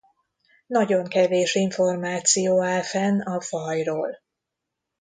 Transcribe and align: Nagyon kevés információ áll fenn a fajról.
Nagyon 0.67 1.07
kevés 1.07 1.55
információ 1.55 2.61
áll 2.63 2.81
fenn 2.81 3.19
a 3.21 3.41
fajról. 3.41 4.19